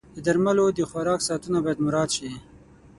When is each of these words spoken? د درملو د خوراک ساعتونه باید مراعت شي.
د 0.15 0.17
درملو 0.25 0.65
د 0.77 0.79
خوراک 0.89 1.19
ساعتونه 1.27 1.57
باید 1.63 1.81
مراعت 1.85 2.09
شي. 2.17 2.31